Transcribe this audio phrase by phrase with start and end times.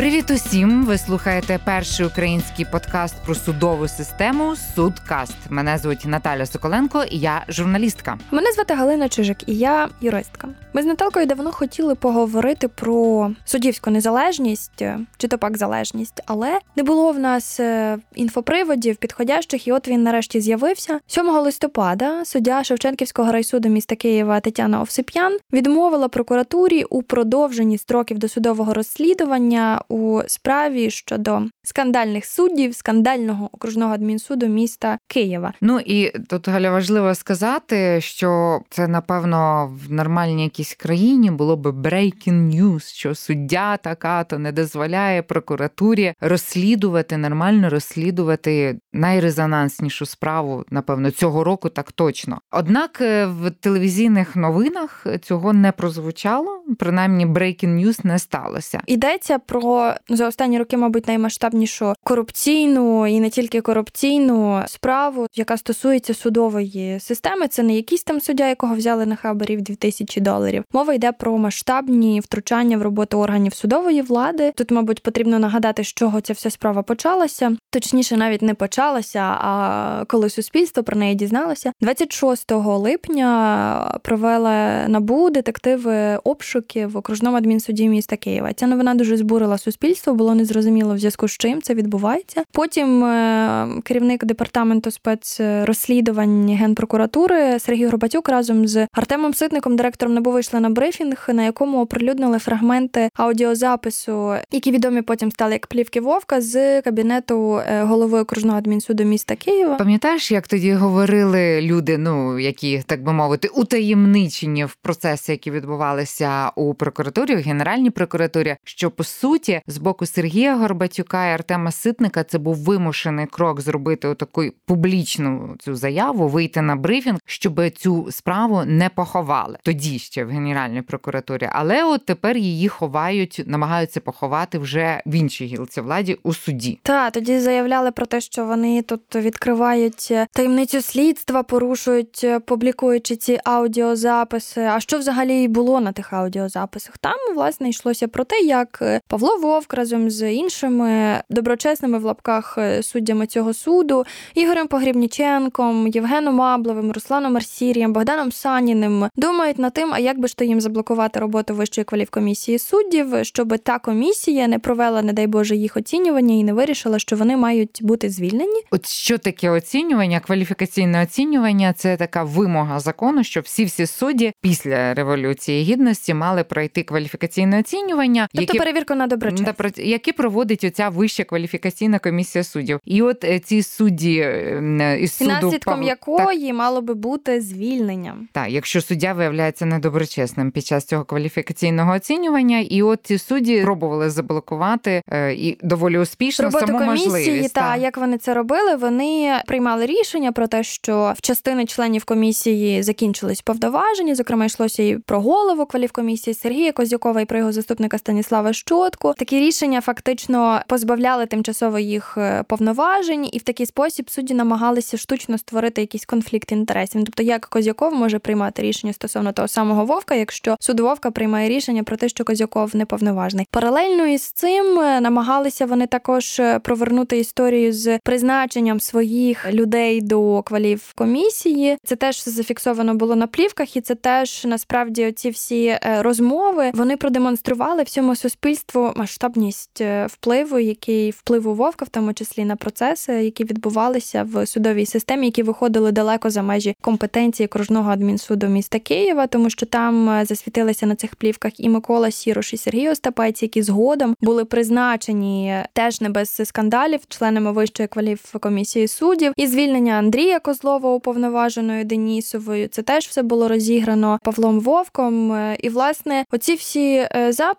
[0.00, 0.84] Привіт усім!
[0.84, 5.36] Ви слухаєте перший український подкаст про судову систему Судкаст.
[5.50, 8.18] Мене звуть Наталя Соколенко, і я журналістка.
[8.30, 10.48] Мене звати Галина Чижик, і я юристка.
[10.72, 14.84] Ми з Наталкою давно хотіли поговорити про суддівську незалежність
[15.16, 20.02] чи то пак залежність, але не було в нас е, інфоприводів підходящих, і от він
[20.02, 21.00] нарешті з'явився.
[21.06, 28.49] 7 листопада суддя Шевченківського райсуду міста Києва Тетяна Овсип'ян відмовила прокуратурі у продовженні строків досудового
[28.58, 35.52] розслідування у справі щодо скандальних суддів скандального окружного адмінсуду міста Києва.
[35.60, 41.70] Ну і тут Галя важливо сказати, що це напевно в нормальній якійсь країні було би
[41.70, 51.10] breaking news, що суддя така то не дозволяє прокуратурі розслідувати нормально розслідувати найрезонанснішу справу, напевно,
[51.10, 52.40] цього року так точно.
[52.50, 58.80] Однак е, в телевізійних новинах цього не прозвучало, принаймні breaking news не сталося.
[58.86, 66.14] Йдеться про за останні роки, мабуть, наймасштабнішу корупційну і не тільки корупційну справу, яка стосується
[66.14, 67.48] судової системи.
[67.48, 70.64] Це не якийсь там суддя, якого взяли на хабарів 2000 доларів.
[70.72, 74.52] Мова йде про масштабні втручання в роботу органів судової влади.
[74.56, 77.56] Тут, мабуть, потрібно нагадати, з чого ця вся справа почалася.
[77.70, 81.72] Точніше, навіть не почалася, а коли суспільство про неї дізналося.
[81.80, 88.29] 26 липня провели набу детективи обшуки в окружному адмінсуді міста Києва.
[88.56, 92.42] Ця новина дуже збурила суспільство суспільство було незрозуміло в зв'язку з чим це відбувається.
[92.52, 100.60] Потім е, керівник департаменту спецрозслідувань генпрокуратури Сергій Горбатюк разом з Артемом Ситником, директором НАБУ, вийшли
[100.60, 106.82] на брифінг, на якому оприлюднили фрагменти аудіозапису, які відомі потім стали як плівки Вовка з
[106.82, 109.74] кабінету е, голови окружного адмінсуду міста Києва.
[109.74, 116.50] Пам'ятаєш, як тоді говорили люди, ну які так би мовити, утаємничені в процеси, які відбувалися
[116.56, 118.19] у прокуратурі, в генеральній прокуратурі,
[118.64, 124.14] що по суті з боку Сергія Горбатюка і Артема Ситника це був вимушений крок зробити
[124.14, 130.28] таку публічну цю заяву, вийти на брифінг, щоб цю справу не поховали тоді ще в
[130.28, 131.48] Генеральній прокуратурі.
[131.52, 136.78] Але от тепер її ховають, намагаються поховати вже в іншій гілці владі у суді.
[136.82, 144.60] Та тоді заявляли про те, що вони тут відкривають таємницю слідства, порушують, публікуючи ці аудіозаписи.
[144.60, 146.98] А що взагалі було на тих аудіозаписах?
[146.98, 152.82] Там власне йшлося про те, як Павло Вовк разом з іншими доброчесними в лапках е,
[152.82, 154.04] суддями цього суду
[154.34, 160.36] Ігорем Погрібніченком, Євгеном Абловим, Русланом Арсірієм, Богданом Саніним думають над тим, а як би ж
[160.36, 165.56] то їм заблокувати роботу вищої кваліфкомісії суддів, щоб та комісія не провела, не дай Боже,
[165.56, 168.62] їх оцінювання і не вирішила, що вони мають бути звільнені.
[168.70, 170.20] От що таке оцінювання?
[170.20, 176.82] Кваліфікаційне оцінювання це така вимога закону, що всі всі судді після революції гідності мали пройти
[176.82, 177.89] кваліфікаційне оцінювання,
[178.32, 178.58] тобто яке...
[178.58, 182.80] перевірку на доброчесність які проводить оця вища кваліфікаційна комісія суддів.
[182.84, 185.30] І от е, ці судді е, із суду...
[185.30, 188.16] наслідком якої так, мало би бути звільнення.
[188.32, 194.10] Так, якщо суддя виявляється недоброчесним під час цього кваліфікаційного оцінювання, і от ці судді пробували
[194.10, 197.54] заблокувати е, і доволі успішно Роботу саму комісії, можливість.
[197.54, 202.04] Та, та як вони це робили, вони приймали рішення про те, що в частини членів
[202.04, 204.14] комісії закінчились повноваження.
[204.14, 209.38] Зокрема, йшлося і про голову кваліфкомісії Сергія Козякова і про його заступника Станіслава Щотку такі
[209.38, 215.80] рішення фактично позбавляли тимчасово їх е, повноважень, і в такий спосіб судді намагалися штучно створити
[215.80, 217.02] якийсь конфлікт інтересів.
[217.04, 221.82] Тобто, як Козяков може приймати рішення стосовно того самого Вовка, якщо суд Вовка приймає рішення
[221.82, 223.46] про те, що Козяков неповноважний.
[223.50, 230.42] Паралельно із цим е, намагалися вони також е, провернути історію з призначенням своїх людей до
[230.42, 231.76] квалів комісії.
[231.84, 237.69] Це теж зафіксовано було на плівках, і це теж насправді оці всі розмови вони продемонстрували
[237.82, 244.26] всьому суспільству масштабність е, впливу, який впливу вовка, в тому числі на процеси, які відбувалися
[244.32, 249.66] в судовій системі, які виходили далеко за межі компетенції окружного адмінсуду міста Києва, тому що
[249.66, 254.44] там е, засвітилися на цих плівках і Микола Сірош, і Сергій Остапець, які згодом були
[254.44, 261.84] призначені е, теж не без скандалів, членами вищої кваліфкомісії суддів, і звільнення Андрія Козлова уповноваженою
[261.84, 262.68] Денісовою.
[262.68, 265.36] Це теж все було розіграно Павлом Вовком.
[265.58, 267.08] І власне оці всі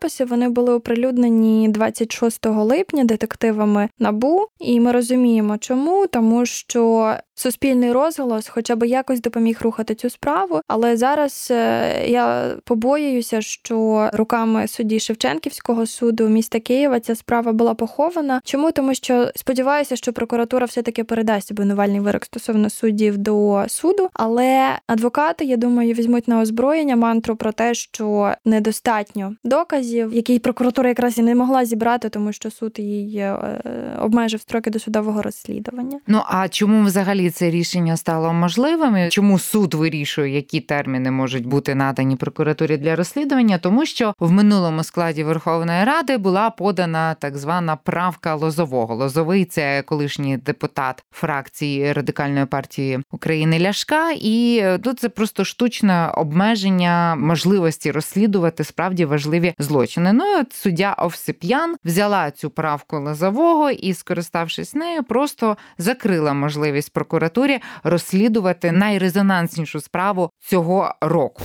[0.01, 7.13] записи вони були оприлюднені оприлюднені 26 липня детективами набу, і ми розуміємо, чому тому, що
[7.41, 10.61] суспільний розголос, хоча б якось допоміг рухати цю справу.
[10.67, 17.73] Але зараз е, я побоююся, що руками судді Шевченківського суду міста Києва ця справа була
[17.73, 18.41] похована.
[18.43, 24.09] Чому тому, що сподіваюся, що прокуратура все таки передасть обвинувальний вирок стосовно суддів до суду,
[24.13, 30.89] але адвокати, я думаю, візьмуть на озброєння мантру про те, що недостатньо доказів, які прокуратура
[30.89, 33.61] якраз і не могла зібрати, тому що суд її е,
[34.01, 35.99] обмежив строки досудового розслідування.
[36.07, 39.09] Ну а чому взагалі це рішення стало можливим?
[39.09, 43.57] Чому суд вирішує, які терміни можуть бути надані прокуратурі для розслідування?
[43.57, 48.95] Тому що в минулому складі Верховної Ради була подана так звана правка Лозового.
[48.95, 57.15] Лозовий це колишній депутат фракції радикальної партії України Ляшка, і тут це просто штучне обмеження
[57.15, 60.13] можливості розслідувати справді важливі злочини.
[60.13, 67.59] Ну от суддя Овсип'ян взяла цю правку Лозового і, скориставшись нею, просто закрила можливість прокуратурі
[67.83, 71.43] розслідувати найрезонанснішу справу цього року.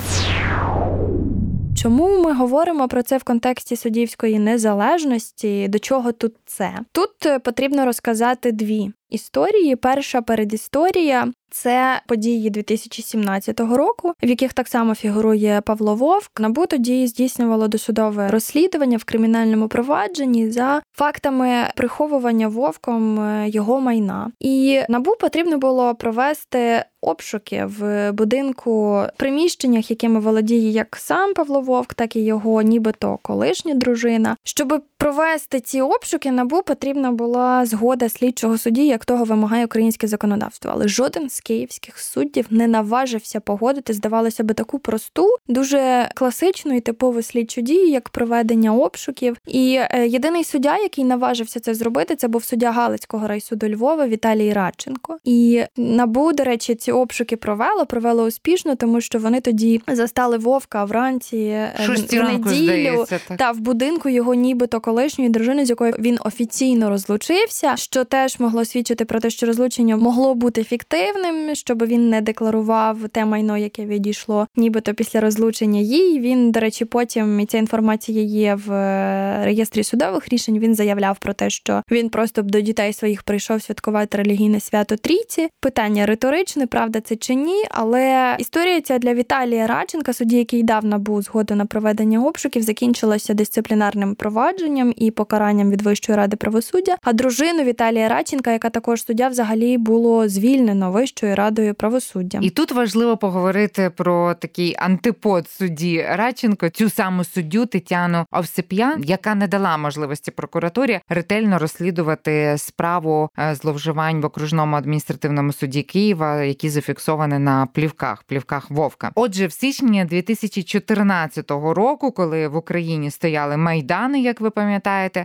[1.75, 5.67] Чому ми говоримо про це в контексті суддівської незалежності?
[5.67, 6.71] До чого тут це?
[6.91, 9.75] Тут е, потрібно розказати дві історії.
[9.75, 16.39] Перша передісторія це події 2017 року, в яких так само фігурує Павло Вовк.
[16.39, 24.31] НАБУ тоді здійснювало досудове розслідування в кримінальному провадженні за фактами приховування вовком е, його майна.
[24.39, 31.93] І набу потрібно було провести обшуки в будинку приміщеннях, якими володіє як сам Павло Вовк,
[31.93, 34.35] так і його, нібито колишня дружина.
[34.43, 40.71] Щоб провести ці обшуки, набу потрібна була згода слідчого судді, як того вимагає українське законодавство.
[40.73, 46.79] Але жоден з київських суддів не наважився погодити, здавалося би, таку просту, дуже класичну і
[46.79, 49.37] типову слідчу дію, як проведення обшуків.
[49.47, 54.53] І е, єдиний суддя, який наважився це зробити, це був суддя Галицького райсуду Львова Віталій
[54.53, 55.17] Радченко.
[55.23, 60.85] І набу, до речі, ці обшуки провело, провело успішно, тому що вони тоді застали вовка
[60.85, 66.17] вранці е, в неділю здається, та в будинку його, нібито колишньої дружини, з якою він
[66.25, 72.09] офіційно розлучився, що теж могло свідчити про те, що розлучення могло бути фіктивним, щоб він
[72.09, 76.19] не декларував те майно, яке відійшло, нібито після розлучення їй.
[76.19, 80.59] Він, до речі, потім і ця інформація є в е, реєстрі судових рішень.
[80.59, 85.49] Він заявляв про те, що він просто до дітей своїх прийшов святкувати релігійне свято трійці.
[85.59, 90.85] Питання риторичне, правда це чи ні, але історія ця для Віталія Радченка, судді, який дав
[90.85, 96.97] набу згоду на проведення обшуків, закінчилася дисциплінарним провадженням і покаранням від Вищої ради правосуддя.
[97.01, 102.39] А дружину Віталія Радченка, яка також суддя, взагалі було звільнено Вищою радою правосуддя.
[102.41, 109.35] І тут важливо поговорити про такий антипод судді Радченко, цю саму суддю Тетяну Овсип'ян, яка
[109.35, 116.69] не дала можливості прокуратурі ретельно розслідувати справу е, зловживань в окружному адміністративному суді Києва, які
[116.69, 119.11] зафіксовані на плівках, плівках Вовка.
[119.15, 124.66] Отже, в січні 2014 року, коли в Україні стояли майдани, як ви пам'ятаєте,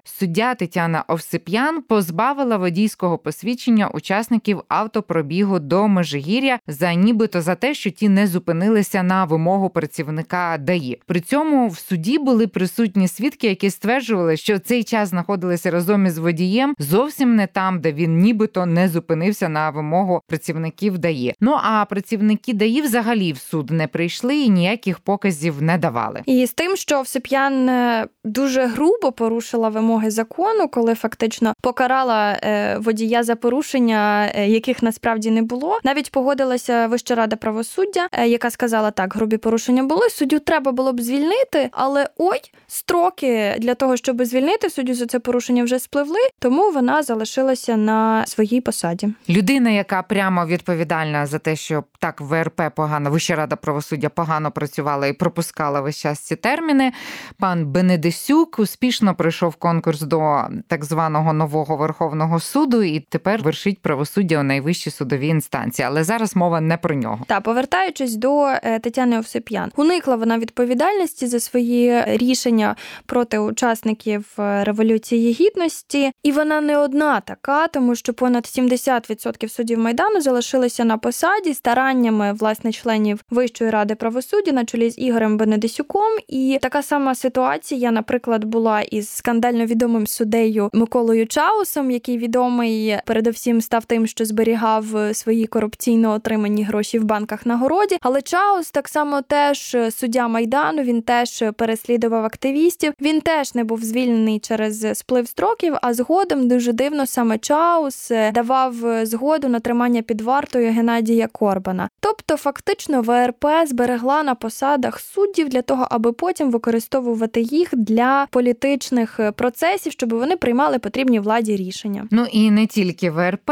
[0.05, 7.91] суддя Тетяна Овсип'ян позбавила водійського посвідчення учасників автопробігу до Межигір'я за нібито за те, що
[7.91, 10.99] ті не зупинилися на вимогу працівника ДАІ.
[11.07, 16.19] При цьому в суді були присутні свідки, які стверджували, що цей час знаходилися разом із
[16.19, 21.35] водієм зовсім не там, де він нібито не зупинився на вимогу працівників ДАІ.
[21.41, 26.23] Ну а працівники ДАІ взагалі в суд не прийшли і ніяких показів не давали.
[26.27, 32.77] І з тим, що Всеп'ян е, дуже грубо порушила вимоги закону, коли фактично покарала е,
[32.79, 35.79] водія за порушення, е, яких насправді не було.
[35.85, 40.11] Навіть погодилася Вища рада правосуддя, яка сказала так: грубі порушення були.
[40.11, 45.19] Суддю треба було б звільнити, але ой, строки для того, щоб звільнити суддю за це
[45.19, 49.09] порушення вже спливли, тому вона залишилася на своїй посаді.
[49.29, 55.07] Людина, яка прямо відповідальна за те, що так ВРП погано, Вища рада правосуддя погано працювала
[55.07, 56.93] і пропускала весь час ці терміни.
[57.39, 64.41] Пан Бенедисюк успішно пройшов конкурс до так званого нового Верховного суду і тепер вершить правосуддя
[64.41, 65.87] у найвищій судовій інстанції.
[65.87, 67.25] Але зараз мова не про нього.
[67.27, 72.77] Та повертаючись до е, Тетяни Овсип'ян, уникла вона відповідальності за свої рішення
[73.07, 79.79] проти учасників е, революції гідності, і вона не одна така, тому що понад 70% суддів
[79.79, 86.13] майдану залишилися на посаді стараннями власне членів Вищої ради правосуддя на чолі з Ігорем Бенедисюком.
[86.29, 93.61] І така сама ситуація, наприклад, була із скандально відомим суддею Миколою Чаусом, який відомий передовсім
[93.61, 97.99] став тим, що зберігав свої корупційно отримані гроші в банках на городі.
[98.01, 100.83] Але Чаус так само теж суддя майдану.
[100.83, 102.93] Він теж переслідував активістів.
[103.01, 105.75] Він теж не був звільнений через сплив строків.
[105.83, 111.89] А згодом дуже дивно саме Чаус давав згоду на тримання під вартою Геннадія Корбана.
[112.01, 119.02] Тобто, фактично, ВРП зберегла на посадах суддів для того, аби потім використовувати їх для політичних
[119.37, 122.07] процесів, щоб вони приймали потрібні владі рішення.
[122.11, 123.51] Ну і не тільки ВРП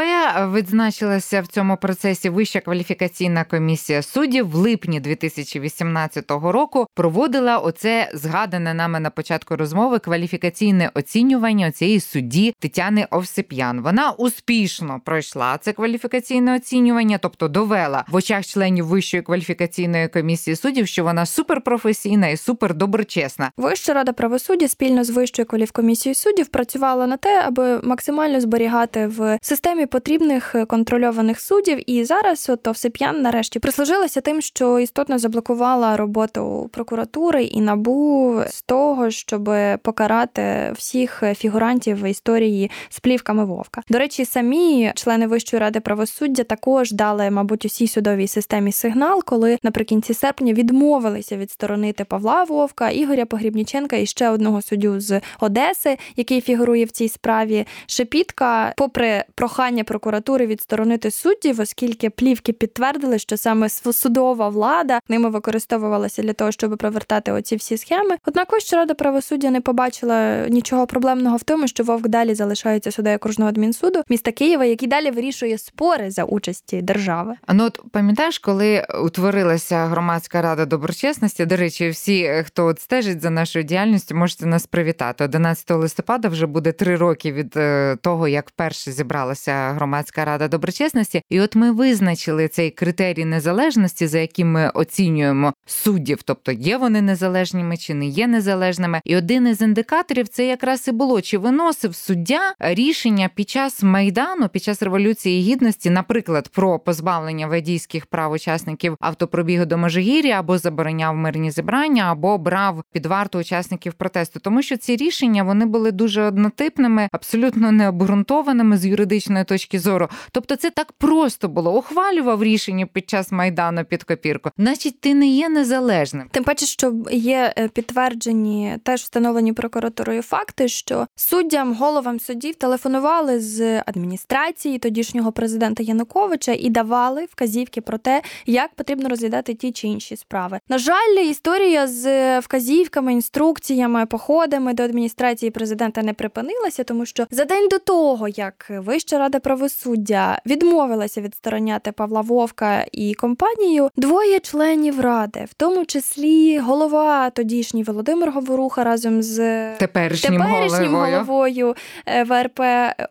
[0.55, 6.87] відзначилася в цьому процесі Вища кваліфікаційна комісія суддів в липні 2018 року.
[6.95, 13.81] Проводила оце згадане нами на початку розмови кваліфікаційне оцінювання цієї судді Тетяни Овсип'ян.
[13.81, 20.89] Вона успішно пройшла це кваліфікаційне оцінювання, тобто довела в очах членів Вищої кваліфікаційної комісії суддів,
[20.89, 23.51] що вона суперпрофесійна і супердоброчесна.
[23.57, 29.39] Вища рада правосуддя спільно з вищою кваліфкомісією суддів працювала на те, аби максимально зберігати в
[29.43, 31.91] системі потрібних контрольованих суддів.
[31.91, 38.63] І зараз от Овсип'ян нарешті прислужилася тим, що істотно заблокувала роботу прокуратури і набу з
[38.63, 39.51] того, щоб
[39.83, 43.83] покарати всіх фігурантів історії з плівками Вовка.
[43.89, 49.59] До речі, самі члени Вищої ради правосуддя також дали, мабуть, усій судовій системі сигнал, коли
[49.63, 56.41] наприкінці серпня відмовилися відсторонити Павла Вовка, Ігоря Погрібніченка і ще одного суддю з Одеси, який
[56.41, 57.67] фігурує в цій справі.
[57.87, 66.23] Шепітка, попри прохання прокуратури відсторонити суддів, оскільки плівки підтвердили, що саме судова влада ними використовувалася
[66.23, 68.17] для того, щоб провертати оці всі схеми.
[68.27, 73.17] Однак Вища рада правосуддя не побачила нічого проблемного в тому, що Вовк далі залишається суддею
[73.17, 77.35] окружного адмінсуду міста Києва, який далі вирішує спори за участі держави.
[77.47, 81.47] А ну от пам'ятаєш, коли утворилася громадська рада доброчесності?
[81.47, 85.10] До речі, всі, хто от стежить за нашою діяльністю, можете нас привітати.
[85.21, 91.23] 11 листопада вже буде три роки від е, того, як перше зібралася громадська рада доброчесності,
[91.29, 97.03] і от ми визначили цей критерій незалежності, за яким ми оцінюємо суддів, тобто є вони
[97.03, 99.01] незалежними чи не є незалежними.
[99.05, 104.49] І один із індикаторів це якраз і було чи виносив суддя рішення під час майдану,
[104.49, 111.17] під час революції гідності, наприклад, про позбавлення водійських прав учасників автопробігу до Межигір'я або забороняв
[111.17, 116.23] мирні зібрання, або брав під варту учасників протесту, тому що ці рішення вони були дуже
[116.23, 120.09] однотипними, абсолютно необґрунтованими з юридичної точки зору.
[120.33, 121.79] Тобто, це так просто було.
[121.79, 124.51] Ухвалював рішення під час майдану під копірку.
[124.59, 126.29] Значить, ти не є незалежним.
[126.31, 133.41] Тим паче, що є е, підтверджені теж встановлені прокуратурою факти, що суддям, головам судів телефонували
[133.41, 139.89] з адміністрації тодішнього президента Януковича і давали вказівки про те, як потрібно розглядати ті чи
[139.89, 140.61] інші справи.
[140.69, 147.45] На жаль, історія з вказівками, інструкціями, походами до адміністрації президента не припинилася, тому що за
[147.45, 155.01] день до того, як Вища рада правосуддя відмовилася відстороняти Павла Вовка і компанію, двоє членів
[155.01, 159.37] ради, в тому числі голова тодішній Володимир Говоруха разом з
[159.77, 161.19] теперішнім, теперішнім головою.
[161.19, 161.75] головою
[162.07, 162.61] е, ВРП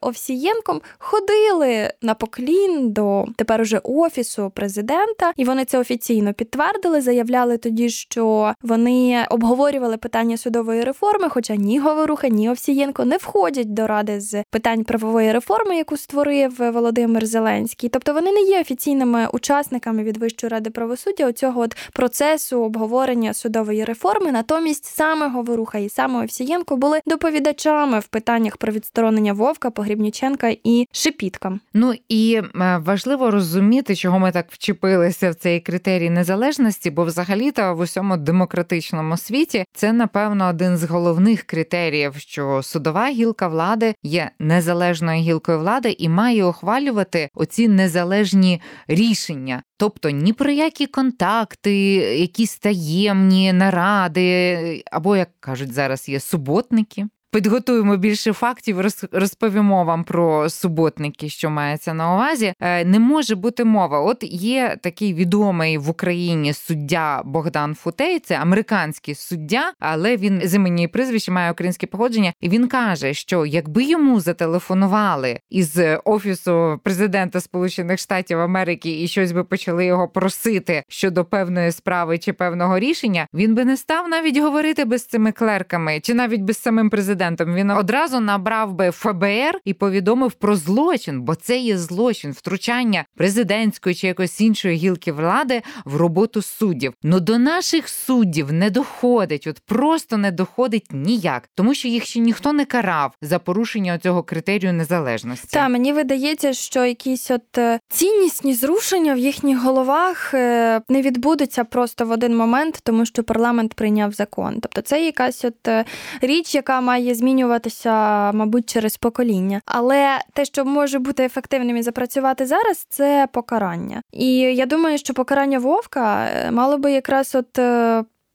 [0.01, 7.01] Овсієнком, ходили на поклін до тепер уже офісу президента, і вони це офіційно підтвердили.
[7.01, 11.29] Заявляли тоді, що вони обговорювали питання судової реформи.
[11.29, 16.55] Хоча ні Говоруха, ні Овсієнко не входять до ради з питань правової реформи, яку створив
[16.59, 17.89] Володимир Зеленський.
[17.89, 22.18] Тобто вони не є офіційними учасниками від Вищої ради правосуддя у цього от процесу
[22.51, 24.31] обговорення судової реформи.
[24.31, 30.87] Натомість саме Говоруха і саме Овсієнко були доповідачами в питаннях про відсторонення Вовка, Погрібніченка і
[30.91, 31.59] Шепітка.
[31.73, 37.75] Ну і е, важливо розуміти, чого ми так вчепилися в цей критерій незалежності, бо взагалі-то
[37.75, 44.31] в усьому демократичному світі це напевно один з головних критеріїв, що судова гілка влади є
[44.39, 49.63] незалежною гілкою влади і має ухвалювати оці незалежні рішення.
[49.77, 51.71] Тобто ні про які контакти,
[52.17, 57.07] якісь таємні наради, або як кажуть зараз, є суботники.
[57.31, 58.81] Підготуємо більше фактів,
[59.11, 62.53] розповімо вам про суботники, що мається на увазі.
[62.59, 63.99] Е, не може бути мова.
[63.99, 70.55] От є такий відомий в Україні суддя Богдан Футей, це американський суддя, але він з
[70.55, 70.89] імені
[71.27, 72.33] і має українське походження.
[72.41, 79.31] І він каже, що якби йому зателефонували із офісу президента Сполучених Штатів Америки і щось
[79.31, 84.37] би почали його просити щодо певної справи чи певного рішення, він би не став навіть
[84.37, 89.59] говорити без цими клерками, чи навіть без самим президентом президентом, він одразу набрав би ФБР
[89.65, 95.61] і повідомив про злочин, бо це є злочин втручання президентської чи якоїсь іншої гілки влади
[95.85, 96.93] в роботу суддів.
[97.03, 102.19] Ну до наших суддів не доходить, от просто не доходить ніяк, тому що їх ще
[102.19, 105.47] ніхто не карав за порушення цього критерію незалежності.
[105.51, 111.63] Та мені видається, що якісь от е, ціннісні зрушення в їхніх головах е, не відбудуться
[111.63, 114.59] просто в один момент, тому що парламент прийняв закон.
[114.61, 115.85] Тобто це якась от е,
[116.21, 117.91] річ, яка має змінюватися,
[118.31, 119.61] мабуть, через покоління.
[119.65, 124.01] Але те, що може бути ефективним і запрацювати зараз, це покарання.
[124.11, 127.59] І я думаю, що покарання вовка мало би якраз от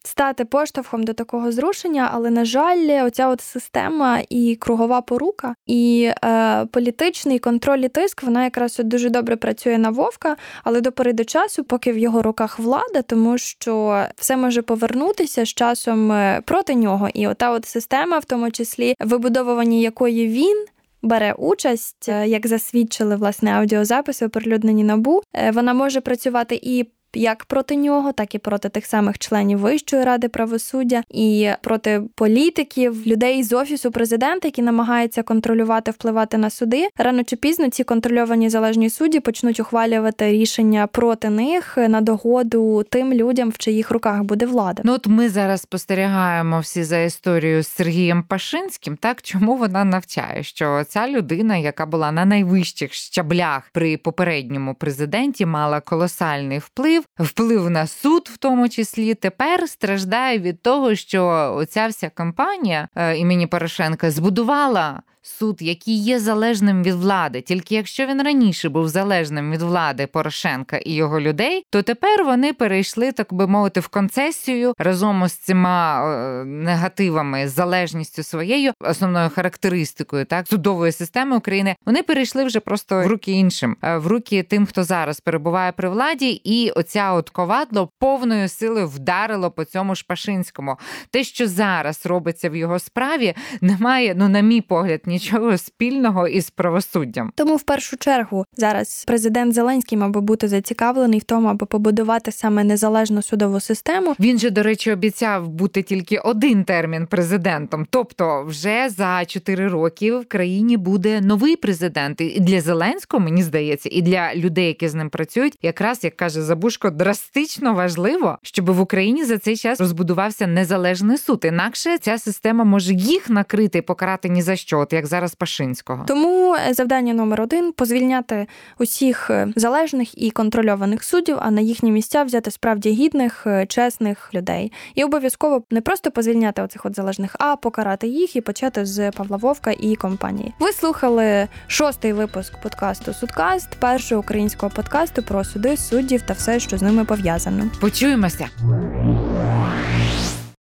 [0.06, 6.10] стати поштовхом до такого зрушення, але на жаль, оця от система і кругова порука, і
[6.24, 10.92] е, політичний контроль і тиск вона якраз от дуже добре працює на вовка, але до
[10.92, 16.12] пори до часу, поки в його руках влада, тому що все може повернутися з часом
[16.12, 17.08] е, проти нього.
[17.14, 20.64] І ота от система, в тому числі вибудовування якої він.
[21.02, 25.22] Бере участь, е, як засвідчили власне аудіозаписи, оприлюднені набу.
[25.34, 30.04] Е, вона може працювати і як проти нього, так і проти тих самих членів Вищої
[30.04, 36.88] ради правосуддя, і проти політиків, людей з офісу президента, які намагаються контролювати, впливати на суди.
[36.96, 43.12] Рано чи пізно ці контрольовані залежні судді почнуть ухвалювати рішення проти них на догоду тим
[43.12, 44.82] людям, в чиїх руках буде влада.
[44.84, 48.96] Ну от ми зараз спостерігаємо всі за історією з Сергієм Пашинським.
[48.96, 55.46] Так чому вона навчає, що ця людина, яка була на найвищих щаблях при попередньому президенті,
[55.46, 61.86] мала колосальний вплив вплив на суд, в тому числі, тепер страждає від того, що оця
[61.86, 67.40] вся кампанія е, імені Порошенка збудувала суд, який є залежним від влади.
[67.40, 72.52] Тільки якщо він раніше був залежним від влади Порошенка і його людей, то тепер вони
[72.52, 80.24] перейшли, так би мовити, в концесію разом з цими е, негативами, залежністю своєю основною характеристикою,
[80.24, 81.76] так судової системи України.
[81.86, 85.88] Вони перейшли вже просто в руки іншим, е, в руки тим, хто зараз перебуває при
[85.88, 90.76] владі, і оця от ковадло повною силою вдарило по цьому Шпашинському.
[91.10, 96.28] Те, що зараз робиться в його справі, немає, ну на мій погляд, ні нічого спільного
[96.28, 97.32] із правосуддям.
[97.34, 102.32] Тому в першу чергу зараз президент Зеленський мав би бути зацікавлений в тому, аби побудувати
[102.32, 104.14] саме незалежну судову систему.
[104.20, 107.86] Він же, до речі, обіцяв бути тільки один термін президентом.
[107.90, 112.20] Тобто, вже за чотири роки в країні буде новий президент.
[112.20, 116.42] І для Зеленського мені здається, і для людей, які з ним працюють, якраз як каже
[116.42, 121.44] Забушко, драстично важливо, щоб в Україні за цей час розбудувався незалежний суд.
[121.44, 124.78] Інакше ця система може їх накрити і покарати ні за що.
[124.78, 126.04] От як як зараз Пашинського.
[126.06, 128.46] Тому е, завдання номер один позвільняти
[128.78, 134.34] усіх е, залежних і контрольованих суддів, а на їхні місця взяти справді гідних, е, чесних
[134.34, 134.72] людей.
[134.94, 139.36] І обов'язково не просто позвільняти оцих от залежних, а покарати їх і почати з Павла
[139.36, 140.54] Вовка і компанії.
[140.58, 146.78] Ви слухали шостий випуск подкасту Судкаст, першого українського подкасту про суди суддів та все, що
[146.78, 147.70] з ними пов'язано.
[147.80, 148.48] Почуємося.